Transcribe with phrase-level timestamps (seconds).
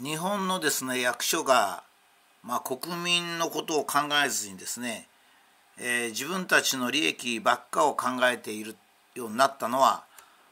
[0.00, 1.82] 日本のですね役所が、
[2.42, 5.06] まあ、国民のことを考えずにですね、
[5.78, 8.74] えー、自分たちの利益ばっかを考えている
[9.14, 10.04] ようになったのは、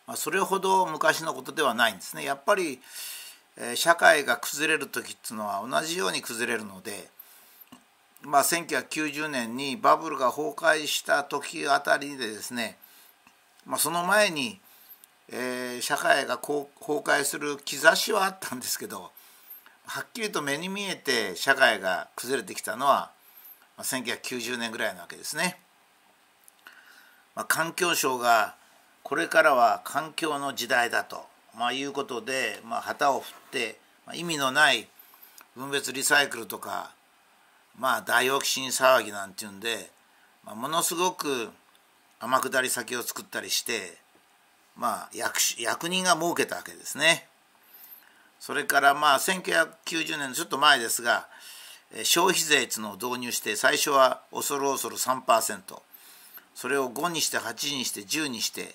[0.06, 2.24] まあ、それほど昔のことではないんですね。
[2.24, 2.80] やっぱり、
[3.56, 7.08] えー、社会が崩れる時っていうのは同じように崩れるので、
[8.22, 12.76] まあ、1990年にバブルが崩壊した時あたりでですね、
[13.64, 14.60] まあ、その前に、
[15.30, 19.10] えー、社会が崩壊する兆しはあったんですけど
[19.92, 23.10] はっきりと目に見えて社会が崩れてきたのは、
[23.78, 25.58] 1990年ぐらいなわけですね。
[27.34, 28.54] まあ、環境省が
[29.02, 31.24] これからは環境の時代だと、
[31.58, 34.86] まあ、いうことで、まあ、旗を振って、まあ、意味のない
[35.56, 36.92] 分別リサイクルとか
[37.76, 39.90] まあダイオキシン騒ぎなんていうんで、
[40.44, 41.48] まあ、ものすごく
[42.20, 43.98] 天下り先を作ったりして
[44.76, 47.26] まあ役役人が儲けたわけですね。
[48.40, 51.28] それからまあ1990年のちょっと前ですが
[52.04, 55.60] 消費税っていうのを導入して最初は恐る恐る3%
[56.54, 58.74] それを5にして8にして10にして、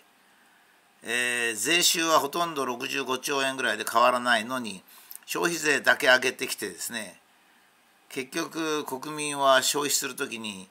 [1.03, 4.83] えー、税収はほとんど65兆円ぐらいで変わらないのに
[5.25, 7.19] 消費税だけ上げてきてですね
[8.09, 10.69] 結局国民は消費する時に、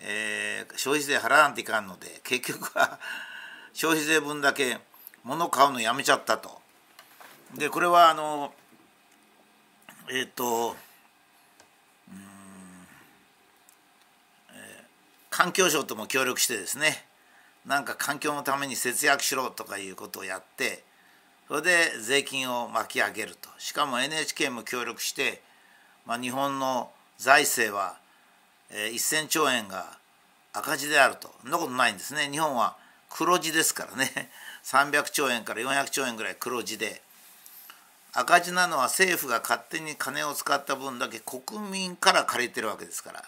[0.00, 2.98] えー、消費税払わんといかんので結局は
[3.74, 4.78] 消費税分だけ
[5.24, 6.59] 物買うのやめちゃったと。
[7.56, 8.52] でこれはあの
[10.10, 10.76] えっ、ー、と
[12.08, 12.16] うん、
[14.50, 14.56] えー、
[15.30, 17.04] 環境省とも協力してですね
[17.66, 20.82] なんか環境のために節約しろとかいうことをやって
[21.48, 23.48] それで税金を巻き上げると。
[23.58, 25.42] しかも NHK も協力して
[26.06, 27.96] まあ、日本の財政は、
[28.70, 29.98] えー、1,000兆円が
[30.52, 31.32] 赤字であると。
[31.42, 32.28] そんなことないんですね。
[32.30, 32.76] 日本は
[33.08, 34.30] 黒字ですからね。
[34.64, 37.02] 300兆円から400兆円ぐらい黒字で。
[38.12, 43.24] 赤字なのは政府が勝手に金を使った分だけ国民から借りてるわけですから。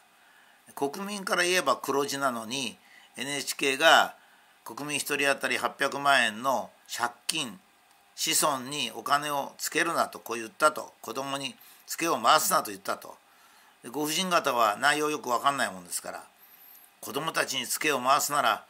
[0.75, 2.77] 国民から言えば黒字なのに
[3.17, 4.15] NHK が
[4.65, 7.59] 国民1人当たり800万円の借金
[8.15, 11.55] 子孫にお金をつけるなとこう言ったと子供に
[11.87, 13.17] ツケを回すなと言ったと。
[13.91, 16.23] ご婦人方は内容よく分かんないもんですから
[17.01, 18.65] 子供たちにツケを回すなら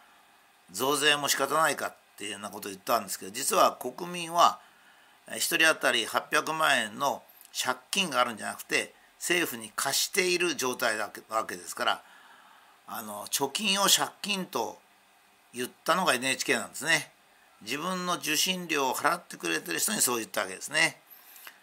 [0.71, 4.59] 増税も仕方ないかっていうようなことを言ったんですけど実は国民は
[5.37, 7.23] 1人当たり800万円の
[7.53, 12.03] 借金があるんじゃなくて政府に貸している状態なわけですから
[12.87, 14.79] あの貯金を借金と
[15.55, 17.11] 言ったのが NHK なんですね。
[17.63, 20.97] 自分の受信料を払ってくれてる人にそう言ったわけですね。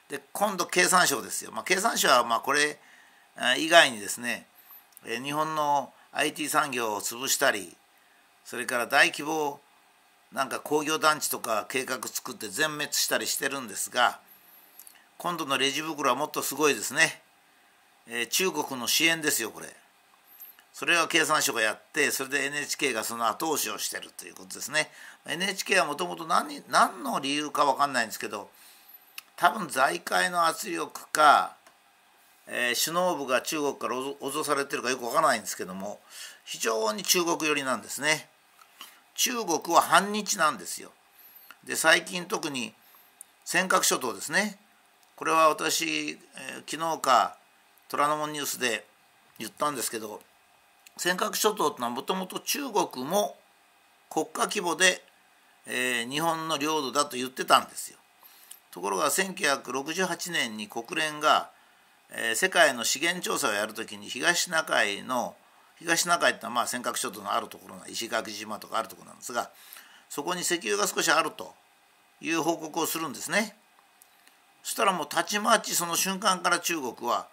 [0.09, 2.80] で今度経産省ですよ、まあ、経産省はまあこれ
[3.57, 4.47] 以外にですね
[5.03, 7.75] 日本の IT 産業を潰したり
[8.44, 9.59] それから大規模
[10.34, 14.20] なんか工業団地とか計画作って全滅したりしてるんですが
[15.18, 17.22] 今度のレジ袋はもっとすごいですね、
[18.08, 19.68] えー、中国の支援ですよこれ。
[20.72, 24.90] それは経産省がやってそれで NHK がその後押しをしてるということですね。
[25.28, 28.50] NHK はもともと何何の理由か分かんないんですけど
[29.36, 31.58] 多分財界の圧力か、
[32.48, 36.00] えー、首脳部が中国から脅されてるかよくわからないんですけども
[36.46, 38.30] 非常に中国寄りなんですね。
[39.19, 40.91] 中国は反日なんですよ。
[41.66, 42.74] で最近特に
[43.44, 44.57] 尖閣諸島ですね
[45.18, 47.35] これは私、えー、昨日か
[47.90, 48.85] 虎ノ門ニュースで
[49.38, 50.22] 言ったんですけど
[50.96, 53.35] 尖閣諸島というのはもともと中国も
[54.09, 55.02] 国家規模で、
[55.68, 57.97] えー、日本の領土だと言ってたんですよ。
[58.72, 61.50] ところが1968年に国連が、
[62.09, 65.36] えー、世界の資源調査をやるときに東シナ海の
[65.80, 69.50] 東シナ海ってのはまあ尖閣諸島のあるところ石垣島とかあるところなんですが
[70.10, 71.54] そこに石油が少しあると
[72.22, 73.56] いう報告をするんですね。
[74.64, 77.28] そしたらもうたちまちその瞬間から中国は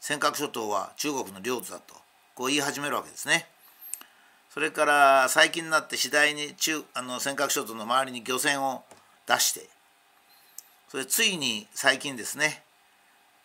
[0.00, 1.94] 尖閣諸島は中国の領土だと
[2.34, 3.46] こう言い始めるわけですね。
[4.52, 8.84] それから最近になって次第に中あの尖閣諸島の周りに漁船を
[9.26, 9.68] 出して
[10.88, 12.62] それついに最近ですね、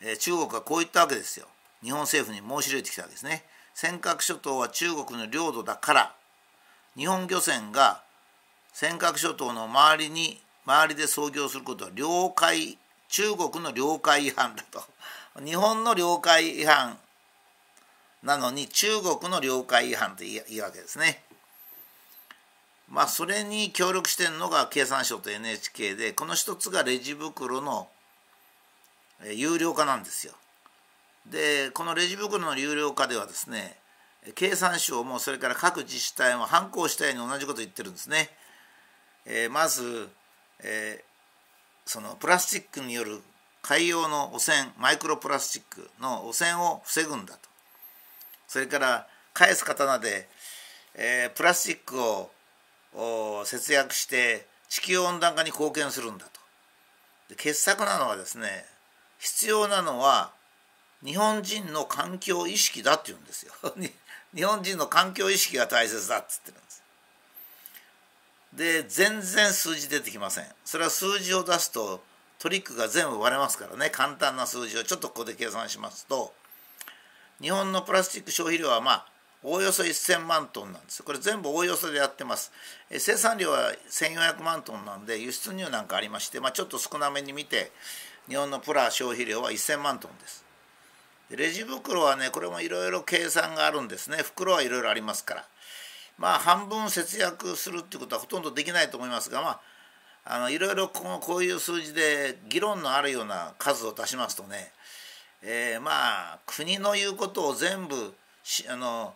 [0.02, 1.48] え、中国はこう言ったわけですよ
[1.82, 3.46] 日本政府に申し入れてきたわけですね
[3.78, 6.16] 尖閣諸島は中国の領土だから
[6.98, 8.02] 日本漁船が
[8.74, 14.82] 尖閣諸島の周りに周りで操業することは領海中国の領海違反だと
[15.46, 16.98] 日本の領海違反
[18.24, 18.88] なのに中
[19.20, 21.22] 国の領海違反と言うわけですね。
[22.90, 27.88] まあそれに協力してるのが経産省と NHK でこの一つがレジ袋の
[29.36, 30.34] 有料化なんですよ。
[31.32, 33.78] でこのレジ袋の有料化ではですね
[34.36, 38.30] 経産省もそれから各自治体も反抗したように同じこと言ってるんですね。
[39.26, 40.10] えー、まず、
[40.64, 43.22] えー、そのプラスチックによる
[43.62, 47.50] 海洋の汚染マイクロプラスチックの汚染を防ぐんだと
[48.48, 50.30] それから返す刀で、
[50.96, 52.32] えー、プラスチックを
[53.44, 56.40] 節約して地球温暖化に貢献するんだと
[57.30, 58.66] で傑作なのはですね
[59.20, 60.32] 必要なのは
[61.04, 63.54] 日本人の環境意識だって言うんですよ。
[64.34, 66.84] 日本人の環境意識が大切だっつってるんです。
[68.54, 70.56] で全然数字出てきません。
[70.66, 72.04] それは数字を出すと
[72.40, 73.90] トリックが全部割れますからね。
[73.90, 76.34] 簡単な数字をちょっとここで計算しますと。
[77.42, 79.08] 日本のプラスチック消費量はまあ
[79.44, 82.52] おおよそ1000万トンなんですこれ全部おおよそでやってます。
[82.90, 87.72] 生産量は1400万トンなんで輸出入なんかありまして、まあ、ちょっと少なめに見て
[88.28, 90.47] 日本のプラ消費量は1000万トンです。
[91.30, 94.18] レジ袋はねこれもいろいろ計算があるんですね。
[94.18, 95.46] 袋はいろいろありますから。
[96.18, 99.60] まあ半分節約するっていうことはほとんどできないと思いますがまあ
[100.26, 104.72] あのいろいろここういう数字で議論のあるような数を出しますとね、
[105.42, 105.92] えー、ま
[106.34, 108.14] あ国の言うことを全部
[108.70, 109.14] あの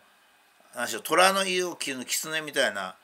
[0.76, 2.96] 何しろ虎の言う狐みたいな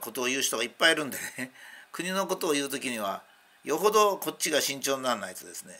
[0.00, 1.50] ことを言う人がいっぱいいるんでね
[1.90, 3.22] 国のことを言う時には
[3.64, 5.74] よほどこっちが慎重にならないとですね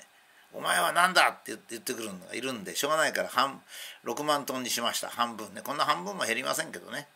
[0.54, 3.60] お前は何だって言ってくるのがいるんでしょうがないから半
[4.04, 5.08] 6万トンにしました。
[5.08, 5.52] 半分。
[5.52, 7.08] ねこんな半分も減りませんけどね。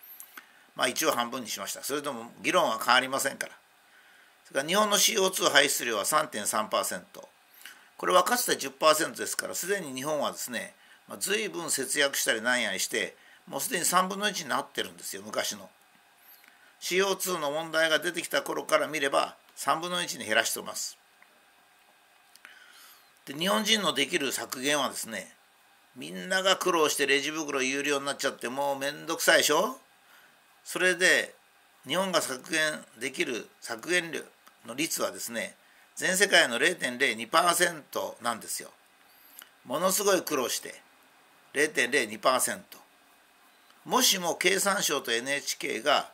[0.75, 1.83] まあ一応半分にしました。
[1.83, 3.53] それとも議論は変わりませんから。
[4.49, 7.03] それから日本の CO2 排出量は3.3%
[7.99, 10.75] これはかつて10%ですからすでに日本はですね、
[11.09, 15.69] まあ、随分節約したりなんやりしてもうすでに3分の1になってるんですよ昔の。
[16.81, 20.98] CO2 の問題が出てきた頃から見れば3分の1に減らしてます。
[23.29, 25.31] で日本人のできる削減はですね
[25.95, 29.77] みんなが苦労してレジ袋有料になっちゃってもうめんどくさいでしょ？
[30.65, 31.35] それで
[31.87, 32.61] 日本が削減
[33.01, 34.21] できる削減量
[34.67, 35.55] の率はですね
[35.95, 38.71] 全世界の0.02%なんですよ。
[39.65, 40.81] ものすごい苦労して
[41.53, 42.61] 0.02%
[43.85, 46.11] もしも経産省と NHK が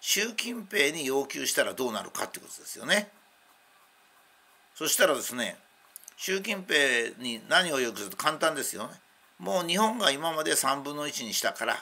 [0.00, 3.08] 習近平に要求したらどうなるかってことですよね。
[4.74, 5.56] そしたらですね
[6.16, 8.90] 習近平に何を要求すると簡単ですよね。
[9.38, 11.76] もう日本が今まで3分の1にしたから、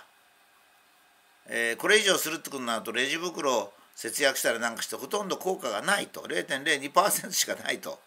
[1.48, 6.22] えー、これ以上するってことになるとレジ袋を節約したりなんかしてほとんど効果がないと。
[6.22, 8.00] 0.02%しかないと。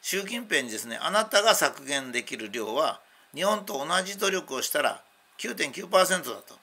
[0.00, 3.00] 習近平にですねあなたが削減できる量は
[3.34, 5.02] 日本と同じ努力をしたら
[5.38, 6.54] 9.9%だと。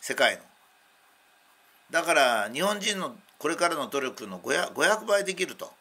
[0.00, 0.42] 世界の。
[1.90, 5.72] だから日本人のこれからの努力の 500, 500倍できると。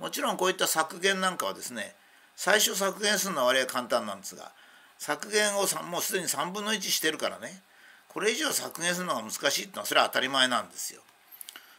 [0.00, 1.94] もちろんこういった削減なんかはですね
[2.34, 4.50] 最初削減するのは割合簡単なんですが
[4.98, 5.60] 削減を
[5.90, 7.62] もうすでに3分の1してるからね
[8.08, 11.00] これ以上削減するのが難しいってのはそれは当たり前なんですよ。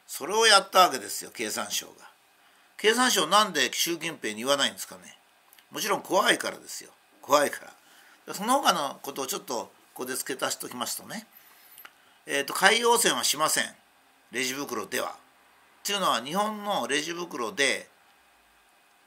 [0.07, 2.09] それをやったわけですよ経産省が。
[2.77, 5.17] 経産省なんで習近平に言わないんですかね。
[5.71, 6.91] もちろん怖いからですよ
[7.21, 7.65] 怖いか
[8.27, 8.33] ら。
[8.33, 11.27] その他のことをちょっとここで付け足しておきますとね、
[12.25, 13.65] えーと、海洋汚染はしません
[14.31, 15.09] レジ袋では。
[15.09, 17.89] っていうのは日本のレジ袋で、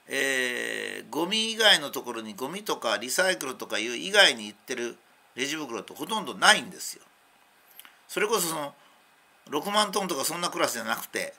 [0.08, 4.96] えー、ゴミ以外のところにゴミとかリサイクルとかいう以外に行ってる
[5.34, 7.02] レジ袋ってほとんどないんですよ。
[8.08, 8.74] それこそその
[9.50, 11.34] 6万トンとかそんなクラスじゃなくて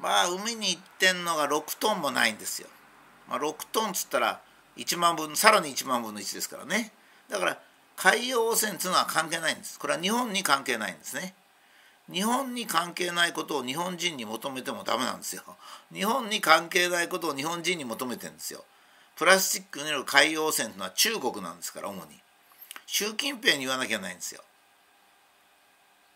[0.00, 2.68] まあ海に行ってんのが6トンもないんですよ。
[3.28, 4.40] まあ、6トンっつったら
[4.76, 6.92] 1万分さらに1万分の1ですからね
[7.28, 7.58] だから
[7.96, 11.34] 海洋汚染っていうのは関係ないんですこれは日本に関係ないんですね
[12.12, 15.42] 日本に関係ないことを日本人に求めてもダメなんですよ。
[15.92, 18.64] 日本に関係ないことを日本人に求めてんですよ。
[19.16, 22.20] プラスチックによる海洋汚染というのは中国なんですから主に。
[22.86, 24.42] 習近平に言わなきゃないんですよ。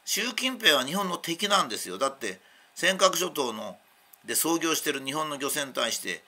[0.05, 1.99] 習近平は日本の敵なんですよ。
[1.99, 2.41] だって
[2.75, 3.79] 尖閣諸島の
[4.25, 6.23] で操業してる日本の漁船に対して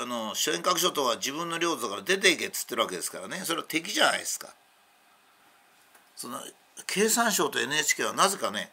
[0.00, 3.40] あの尖閣諸島は自分の領土から出ていけっつってるわけですからね。
[3.44, 4.48] それは敵じゃないですか。
[6.14, 6.38] その
[6.86, 8.70] 経産省と NHK はなぜかね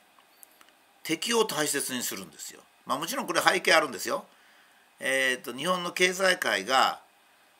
[1.03, 2.61] 敵を大切にするんですよ。
[2.85, 4.25] まあ、もちろんこれ背景あるんですよ。
[4.99, 6.99] えーと、日本の経済界が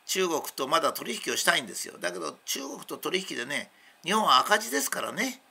[0.06, 1.96] 中国とまだ取引をしたいんですよ。
[2.00, 3.70] だけど中国と取引でね
[4.04, 5.42] 日本は赤字ですからね。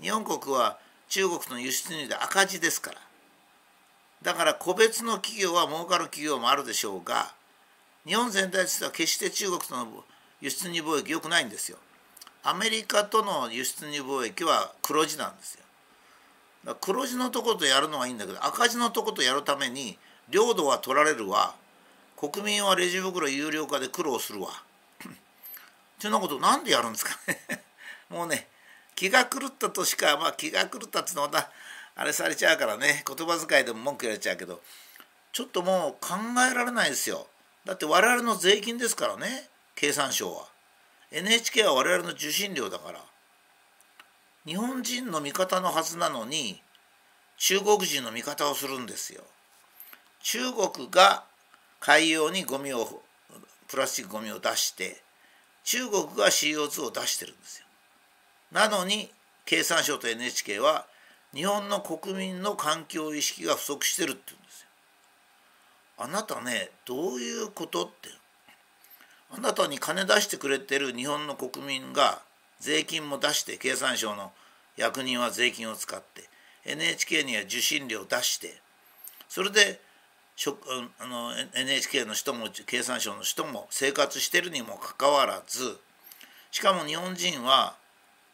[0.00, 0.78] 日本国は
[1.08, 2.98] 中国との輸出入で赤字ですから
[4.22, 7.34] だから個別の企業は儲かる企業もあるでしょうが
[8.06, 10.04] 日本全体としては決して中国との
[10.40, 11.78] 輸出入貿易良くないんですよ。
[12.42, 15.64] アメリカとの輸出入貿易は黒字なんですよ。
[16.80, 21.54] 黒字のとことやるのはいいんだけど赤字のとことやるために領土は取られるわ。
[22.16, 24.48] 国民はレジ袋有料化で苦労するわ。
[24.98, 25.02] っ
[26.00, 27.64] ていうようなことなんでやるんですかね。
[28.10, 28.48] もうね
[28.94, 31.50] 気が狂ったとしかまあ気が狂ったっていうのはまた
[31.94, 33.04] あれされちゃうからね。
[33.06, 34.62] 言葉遣いでも文句言われちゃうけど
[35.32, 36.16] ちょっともう考
[36.50, 37.28] えられないですよ。
[37.64, 40.57] だって我々の税金ですからね経産省は。
[41.10, 43.00] NHK は我々の受信料だから。
[44.46, 46.62] 日本人の味方のはずなのに
[47.36, 49.22] 中国人の味方をするんですよ。
[50.22, 51.24] 中国が
[51.80, 53.02] 海洋にゴミを
[53.68, 55.02] プラスチックゴミを出して
[55.64, 57.66] 中国が CO2 を出してるんですよ。
[58.52, 59.10] なのに
[59.44, 60.86] 経産省と NHK は
[61.34, 64.68] 日本の国民の環境意識が不足してるって言うんですよ。
[65.98, 68.08] あなたねどういうことって
[69.30, 72.22] あなたに金出してくれてる日本の国民が
[72.60, 74.32] 税金も出して経産省の
[74.76, 76.28] 役人は税金を使って
[76.64, 78.60] NHK には受信料を出して
[79.28, 79.80] それで
[81.00, 85.78] あの NHK の人も経産省の人も生活してるにもかかわらず
[86.50, 87.76] しかも日本人は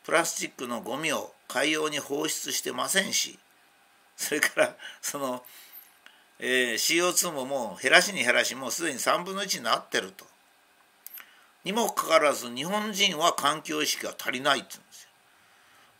[0.05, 3.39] プラスチックのゴミを海洋に放出してませんし
[4.17, 5.43] それからその、
[6.39, 10.25] えー、CO2 ももう減らしに減らしもうすでに3分の1になってると。
[11.65, 15.09] にもかかわらず日本人は環境意識が足りないって言うんですよ。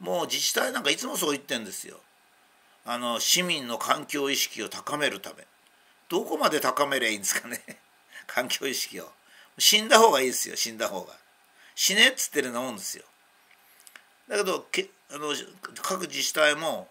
[0.01, 1.99] もう自治体なんかいつもそう言ってんですよ。
[2.85, 5.47] あの市民の環境意識を高めるため
[6.11, 7.63] どこまで高めりゃいいんですかね
[8.27, 9.11] 環境意識を
[9.59, 11.15] 死んだ方がいいですよ死んだ方が
[11.75, 13.05] 死ねっつってるようなもんですよ
[14.29, 15.35] だけどけあの
[15.81, 16.91] 各自治体も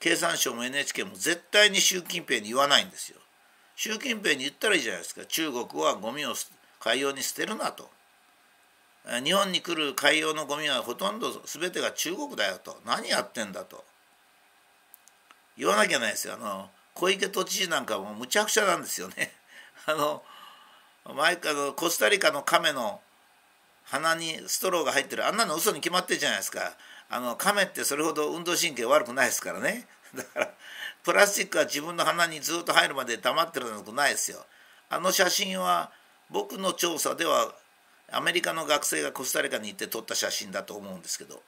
[0.00, 3.20] 経産省も NHK も絶対に習近平に言わないんですよ。
[3.76, 6.34] 習近平に言ったらいいじゃないですか中国はゴミを
[6.82, 7.88] 海洋に捨てるなと。
[9.24, 12.80] 日本に来る海洋のゴミはほとんど全てが中国だよと。
[12.84, 13.84] 何やってんだと。
[15.56, 16.34] 言わなきゃないですよ。
[16.34, 19.32] あの小池都知事なんかもむちゃくちゃなんですよね。
[19.86, 20.24] あの
[21.14, 23.00] 前からのコスタリカの亀の
[23.84, 25.26] 鼻にストローが入ってる。
[25.26, 26.76] あんなの嘘に決まってるじゃないですか。
[27.08, 29.86] あの亀ってそれほど運動神経悪くないですからね。
[30.14, 30.50] だから
[31.02, 34.46] プラスチックは自分の鼻にずっと入るまで黙ってるのくないですよ。
[34.88, 35.90] あの写真は
[36.32, 37.54] 僕の調査では
[38.10, 41.42] アメリカの学生がコスタリカに行って撮った写真だと思うんですけど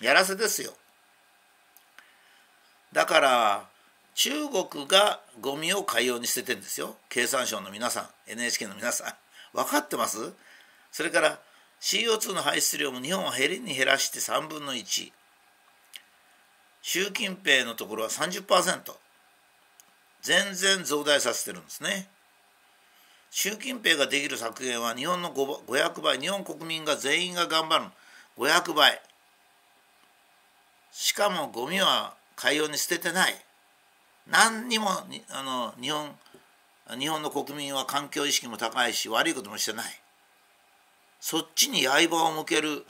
[0.00, 0.72] やらせですよ。
[2.92, 3.68] だから
[4.14, 6.96] 中国がゴミを海洋に捨ててんですよ。
[7.08, 9.14] 経産省の皆さん NHK の皆さん。
[9.56, 10.32] 分かってます？
[10.90, 11.38] それから
[11.80, 15.12] CO2 の排出量も日本は減りに減らして3分の1
[16.82, 18.92] 習近平のところは30%
[20.20, 22.08] 全然増大させてるんですね。
[23.34, 27.84] 習近平ができる削減は日本の500倍日本国民が全員が頑張る
[28.36, 29.00] 500倍
[30.92, 33.34] しかもゴミは海洋に捨ててない。
[34.30, 36.10] 何にもあの日本
[36.98, 39.86] 日本の国民は環境意識も高いし悪いこともしてない。
[41.18, 42.84] そっちに刃を向ける。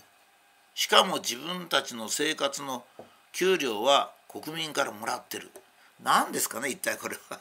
[0.75, 2.83] しかも自分たちの生活の
[3.31, 5.53] 給料は国民からもらってる。
[6.03, 7.39] 何ですかね一体これは。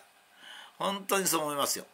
[0.77, 1.85] 本当にそう思いますよ。